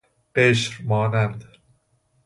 قشر 0.35 0.81
مانند 0.85 1.45